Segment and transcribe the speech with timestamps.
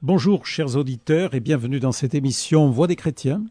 [0.00, 3.44] Bonjour chers auditeurs et bienvenue dans cette émission Voix des chrétiens.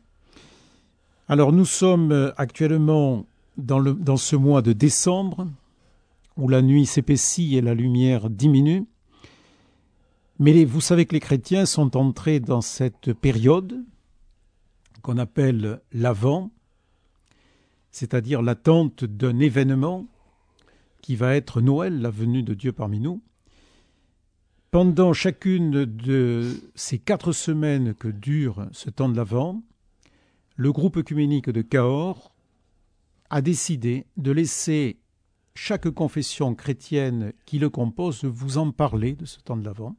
[1.28, 3.26] Alors nous sommes actuellement
[3.58, 5.46] dans, ce mois de décembre
[6.38, 8.86] où la nuit s'épaissit et la lumière diminue.
[10.40, 13.84] Mais vous savez que les chrétiens sont entrés dans cette période
[15.02, 16.50] qu'on appelle l'Avent,
[17.92, 20.06] c'est-à-dire l'attente d'un événement
[21.02, 23.22] qui va être Noël, la venue de Dieu parmi nous.
[24.78, 29.64] Pendant chacune de ces quatre semaines que dure ce temps de l'Avent,
[30.56, 32.36] le groupe œcuménique de Cahors
[33.32, 35.00] a décidé de laisser
[35.56, 39.96] chaque confession chrétienne qui le compose vous en parler de ce temps de l'Avent.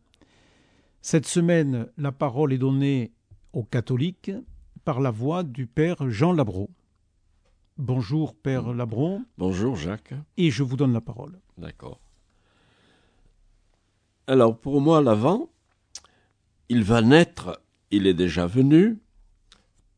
[1.02, 3.10] Cette semaine, la parole est donnée
[3.52, 4.30] aux catholiques
[4.84, 6.70] par la voix du Père Jean Labro.
[7.78, 9.22] Bonjour Père Labro.
[9.38, 10.14] Bonjour Jacques.
[10.36, 11.40] Et je vous donne la parole.
[11.56, 12.00] D'accord.
[14.28, 15.48] Alors pour moi, l'avant,
[16.68, 18.98] il va naître, il est déjà venu.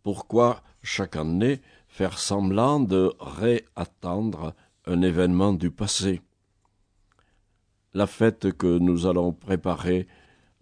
[0.05, 4.55] Pourquoi chaque année faire semblant de réattendre
[4.87, 6.23] un événement du passé?
[7.93, 10.07] La fête que nous allons préparer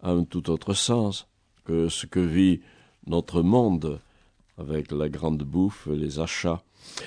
[0.01, 1.27] a un tout autre sens
[1.63, 2.61] que ce que vit
[3.05, 4.01] notre monde
[4.57, 6.63] avec la grande bouffe, les achats.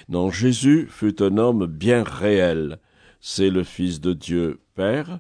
[0.09, 2.79] Non, Jésus fut un homme bien réel.
[3.21, 5.19] C'est le Fils de Dieu Père,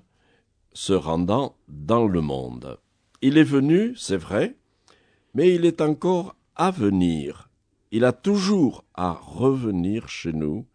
[0.75, 2.78] se rendant dans le monde.
[3.20, 4.56] Il est venu, c'est vrai,
[5.34, 7.51] mais il est encore à venir.
[7.91, 10.67] Il a toujours à revenir chez nous,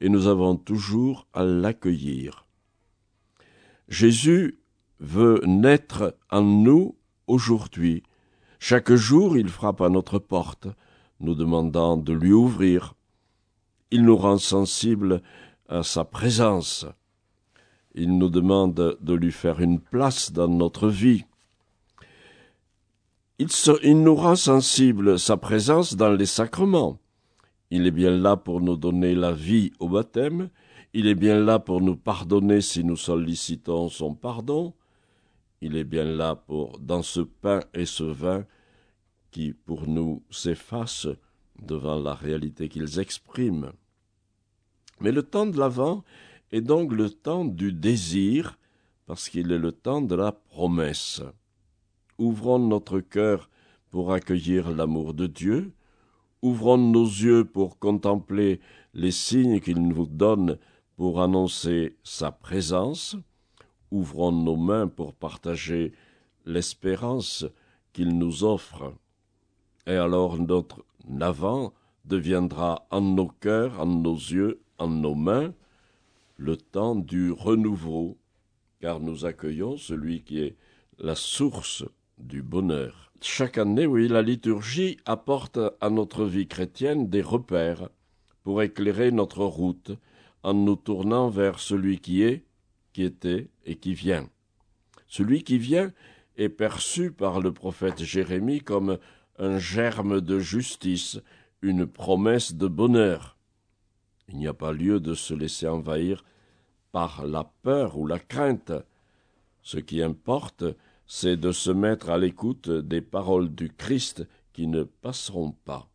[0.00, 2.46] et nous avons toujours à l'accueillir.
[3.88, 4.60] Jésus
[5.00, 8.02] veut naître en nous aujourd'hui.
[8.58, 10.68] Chaque jour, il frappe à notre porte,
[11.20, 12.94] nous demandant de lui ouvrir.
[13.90, 15.22] Il nous rend sensibles
[15.68, 16.86] à sa présence.
[18.00, 21.24] Il nous demande de lui faire une place dans notre vie.
[23.40, 27.00] Il, nous rend sensible sa présence dans les sacrements.
[27.72, 30.48] Il est bien là pour nous donner la vie au baptême,
[30.94, 34.74] il est bien là pour nous pardonner si nous sollicitons son pardon,
[35.60, 38.44] il est bien là pour, dans ce pain et ce vin,
[39.32, 41.08] qui pour nous s'effacent
[41.60, 43.72] devant la réalité qu'ils expriment.
[45.00, 46.04] Mais le temps de l'Avent
[46.52, 48.58] est donc le temps du désir,
[49.06, 51.22] parce qu'il est le temps de la promesse.
[52.18, 53.48] Ouvrons notre cœur
[53.90, 55.72] pour accueillir l'amour de Dieu,
[56.42, 58.60] ouvrons nos yeux pour contempler
[58.94, 60.58] les signes qu'il nous donne
[60.96, 63.16] pour annoncer sa présence,
[63.90, 65.92] ouvrons nos mains pour partager
[66.44, 67.46] l'espérance
[67.92, 68.94] qu'il nous offre.
[69.86, 70.84] Et alors notre
[71.20, 71.72] avant
[72.04, 75.52] deviendra en nos cœurs, en nos yeux, en nos mains,
[76.38, 78.16] le temps du renouveau,
[78.80, 80.56] car nous accueillons celui qui est
[80.98, 81.84] la source
[82.16, 83.12] du bonheur.
[83.20, 87.90] Chaque année, oui, la liturgie apporte à notre vie chrétienne des repères
[88.44, 89.90] pour éclairer notre route
[90.44, 92.44] en nous tournant vers celui qui est,
[92.92, 94.28] qui était et qui vient.
[95.08, 95.92] Celui qui vient
[96.36, 98.98] est perçu par le prophète Jérémie comme
[99.38, 101.20] un germe de justice,
[101.62, 103.37] une promesse de bonheur.
[104.28, 106.24] Il n'y a pas lieu de se laisser envahir
[106.92, 108.72] par la peur ou la crainte.
[109.62, 110.64] Ce qui importe,
[111.06, 115.88] c'est de se mettre à l'écoute des paroles du Christ qui ne passeront pas.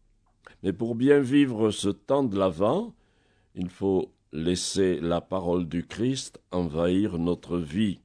[0.64, 2.94] Mais pour bien vivre ce temps de l'Avent,
[3.56, 8.00] il faut laisser la parole du Christ envahir notre vie.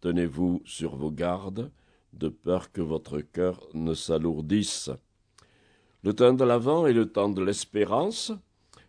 [0.00, 1.70] Tenez-vous sur vos gardes,
[2.12, 4.90] de peur que votre cœur ne s'alourdisse.
[6.02, 8.32] Le temps de l'Avent est le temps de l'espérance,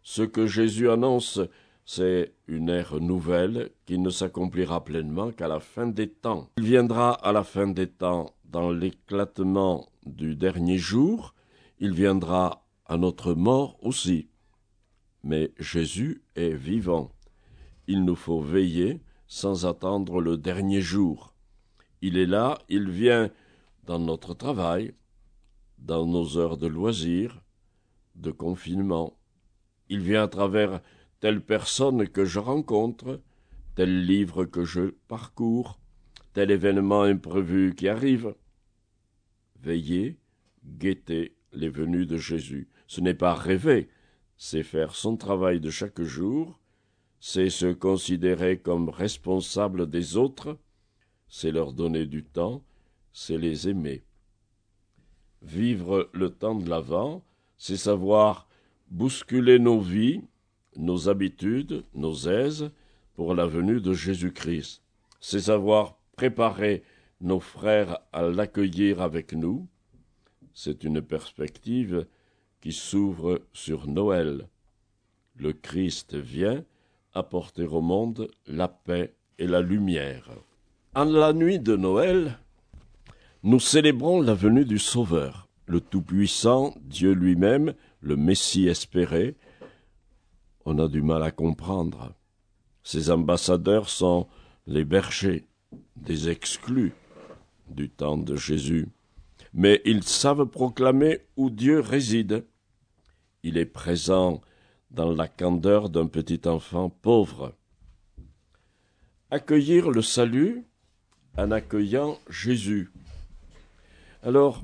[0.04, 1.40] ce que Jésus annonce,
[1.86, 6.50] c'est une ère nouvelle qui ne s'accomplira pleinement qu'à la fin des temps.
[6.58, 11.34] Il viendra à la fin des temps dans l'éclatement du dernier jour,
[11.80, 14.28] il viendra à notre mort aussi.
[15.24, 17.12] Mais Jésus est vivant.
[17.88, 21.34] Il nous faut veiller sans attendre le dernier jour.
[22.02, 23.32] Il est là, il vient
[23.86, 24.94] dans notre travail,
[25.80, 27.42] dans nos heures de loisirs,
[28.16, 29.18] de confinement,
[29.94, 30.82] il vient à travers
[31.20, 33.22] telle personne que je rencontre,
[33.76, 35.80] tel livre que je parcours,
[36.34, 38.34] tel événement imprévu qui arrive.
[39.62, 40.18] Veillez,
[40.66, 42.70] guettez les venues de Jésus.
[42.88, 43.88] Ce n'est pas rêver,
[44.36, 46.60] c'est faire son travail de chaque jour,
[47.20, 50.58] c'est se considérer comme responsable des autres,
[51.30, 52.64] c'est leur donner du temps,
[53.12, 54.04] c'est les aimer.
[55.44, 57.24] Vivre le temps de l'avant,
[57.58, 58.48] c'est savoir
[58.94, 60.22] bousculer nos vies,
[60.78, 62.70] nos habitudes, nos aises
[63.16, 64.84] pour la venue de Jésus-Christ.
[65.20, 66.84] C'est savoir préparer
[67.20, 69.68] nos frères à l'accueillir avec nous.
[70.54, 72.06] C'est une perspective
[72.62, 74.48] qui s'ouvre sur Noël.
[75.38, 76.64] Le Christ vient
[77.16, 80.30] apporter au monde la paix et la lumière.
[80.94, 82.38] En la nuit de Noël,
[83.42, 89.36] nous célébrons la venue du Sauveur, le Tout-Puissant, Dieu lui-même, le Messie espéré.
[90.66, 92.14] On a du mal à comprendre.
[92.84, 94.28] Ces ambassadeurs sont
[94.68, 95.48] les bergers,
[95.96, 96.94] des exclus
[97.70, 98.90] du temps de Jésus.
[99.54, 102.46] Mais ils savent proclamer où Dieu réside.
[103.42, 104.42] Il est présent
[104.92, 107.56] dans la candeur d'un petit enfant pauvre.
[109.32, 110.66] Accueillir le salut
[111.38, 112.92] en accueillant Jésus.
[114.22, 114.64] Alors,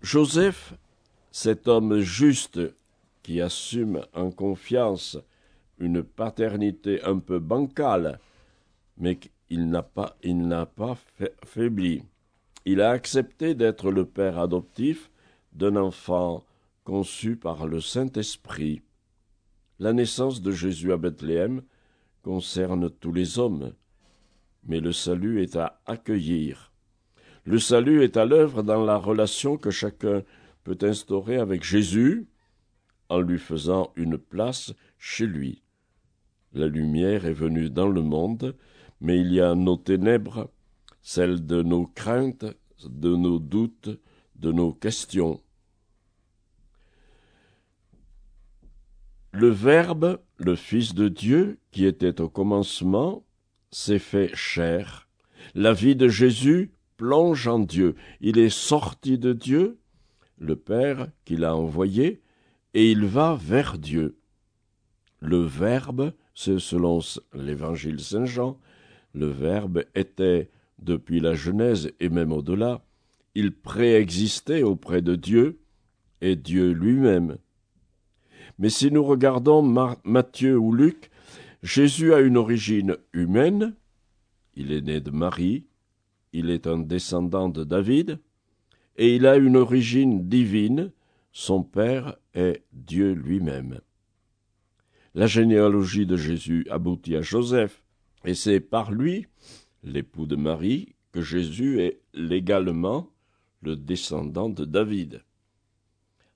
[0.00, 0.74] Joseph,
[1.32, 2.60] cet homme juste
[3.22, 5.18] qui assume en confiance
[5.78, 8.20] une paternité un peu bancale,
[8.98, 9.18] mais
[9.48, 10.96] il n'a pas, n'a pas
[11.44, 12.02] faibli.
[12.66, 15.10] Il a accepté d'être le père adoptif
[15.52, 16.44] d'un enfant
[16.84, 18.82] conçu par le Saint-Esprit.
[19.78, 21.62] La naissance de Jésus à Bethléem
[22.22, 23.72] concerne tous les hommes,
[24.64, 26.72] mais le salut est à accueillir.
[27.44, 30.22] Le salut est à l'œuvre dans la relation que chacun
[30.64, 32.26] peut instaurer avec Jésus
[33.08, 35.62] en lui faisant une place chez lui.
[36.52, 38.56] La lumière est venue dans le monde,
[39.00, 40.50] mais il y a nos ténèbres,
[41.02, 42.46] celles de nos craintes,
[42.84, 43.90] de nos doutes,
[44.36, 45.40] de nos questions.
[49.32, 53.24] Le Verbe, le Fils de Dieu, qui était au commencement,
[53.70, 55.08] s'est fait chair.
[55.54, 57.96] La vie de Jésus plonge en Dieu.
[58.20, 59.80] Il est sorti de Dieu,
[60.42, 62.20] le Père qui l'a envoyé,
[62.74, 64.18] et il va vers Dieu.
[65.20, 67.00] Le Verbe, c'est selon
[67.32, 68.58] l'Évangile Saint Jean,
[69.14, 72.84] le Verbe était, depuis la Genèse et même au-delà,
[73.34, 75.60] il préexistait auprès de Dieu
[76.20, 77.38] et Dieu lui-même.
[78.58, 79.62] Mais si nous regardons
[80.04, 81.10] Matthieu ou Luc,
[81.62, 83.74] Jésus a une origine humaine,
[84.54, 85.66] il est né de Marie,
[86.32, 88.18] il est un descendant de David,
[88.96, 90.92] et il a une origine divine,
[91.32, 93.80] son Père est Dieu lui-même.
[95.14, 97.82] La généalogie de Jésus aboutit à Joseph,
[98.24, 99.26] et c'est par lui,
[99.82, 103.10] l'époux de Marie, que Jésus est légalement
[103.60, 105.22] le descendant de David.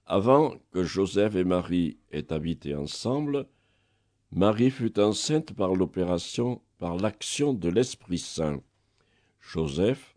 [0.04, 3.46] Avant que Joseph et Marie aient habité ensemble,
[4.30, 8.60] Marie fut enceinte par l'opération, par l'action de l'Esprit Saint.
[9.40, 10.15] Joseph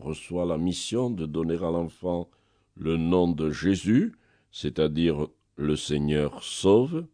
[0.00, 2.28] reçoit la mission de donner à l'enfant
[2.76, 4.14] le nom de Jésus,
[4.50, 7.06] c'est-à-dire le Seigneur sauve,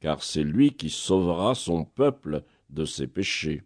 [0.00, 3.62] car c'est lui qui sauvera son peuple de ses péchés.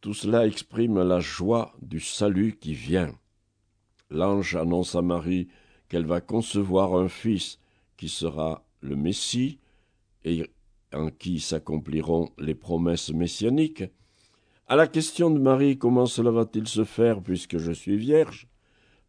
[0.00, 3.18] Tout cela exprime la joie du salut qui vient.
[4.10, 5.48] L'ange annonce à Marie
[5.88, 7.58] qu'elle va concevoir un fils
[7.96, 9.58] qui sera le Messie
[10.24, 10.44] et
[10.92, 13.84] en qui s'accompliront les promesses messianiques.
[14.66, 18.48] À la question de Marie comment cela va-t-il se faire puisque je suis vierge?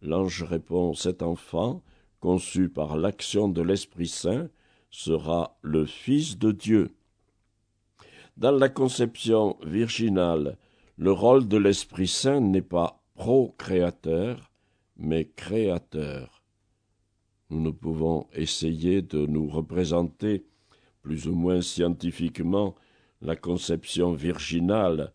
[0.01, 1.81] L'ange répond Cet enfant,
[2.19, 4.49] conçu par l'action de l'Esprit Saint,
[4.91, 6.93] sera le Fils de Dieu.
[8.35, 10.57] Dans la conception virginale,
[10.97, 14.51] le rôle de l'Esprit Saint n'est pas procréateur,
[14.97, 16.43] mais créateur.
[17.49, 20.45] Nous ne pouvons essayer de nous représenter
[21.01, 22.75] plus ou moins scientifiquement
[23.21, 25.13] la conception virginale,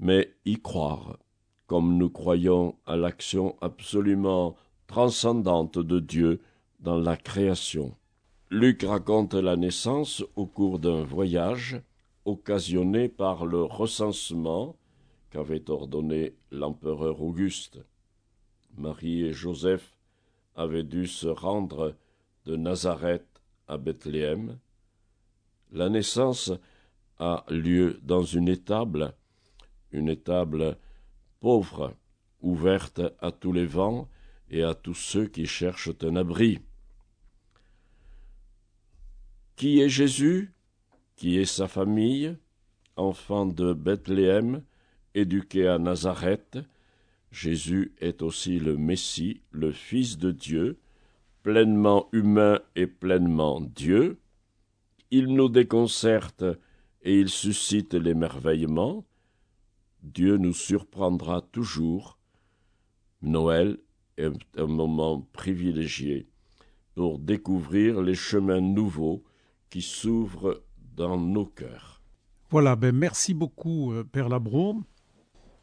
[0.00, 1.18] mais y croire,
[1.66, 4.56] comme nous croyons à l'action absolument
[4.88, 6.40] transcendante de Dieu
[6.80, 7.94] dans la création.
[8.50, 11.80] Luc raconte la naissance au cours d'un voyage
[12.24, 14.74] occasionné par le recensement
[15.30, 17.78] qu'avait ordonné l'empereur Auguste.
[18.76, 19.96] Marie et Joseph
[20.56, 21.94] avaient dû se rendre
[22.46, 23.26] de Nazareth
[23.68, 24.58] à Bethléem,
[25.72, 26.52] la naissance
[27.18, 29.14] a lieu dans une étable,
[29.92, 30.76] une étable
[31.40, 31.94] pauvre,
[32.40, 34.08] ouverte à tous les vents
[34.50, 36.58] et à tous ceux qui cherchent un abri.
[39.56, 40.52] Qui est Jésus?
[41.16, 42.36] Qui est sa famille?
[42.96, 44.62] Enfant de Bethléem,
[45.14, 46.58] éduqué à Nazareth,
[47.30, 50.78] Jésus est aussi le Messie, le Fils de Dieu,
[51.42, 54.18] pleinement humain et pleinement Dieu,
[55.10, 56.44] il nous déconcerte
[57.02, 59.04] et il suscite l'émerveillement,
[60.02, 62.18] Dieu nous surprendra toujours.
[63.22, 63.78] Noël
[64.16, 66.28] est un moment privilégié
[66.94, 69.22] pour découvrir les chemins nouveaux
[69.68, 70.62] qui s'ouvrent
[70.96, 72.02] dans nos cœurs.
[72.50, 74.82] Voilà, ben merci beaucoup, euh, Père Labron.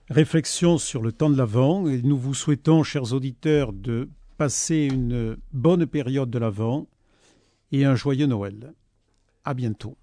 [0.09, 5.37] réflexion sur le temps de l'Avent et nous vous souhaitons, chers auditeurs, de passer une
[5.51, 6.87] bonne période de l'Avent
[7.71, 8.73] et un joyeux Noël.
[9.43, 9.97] À bientôt.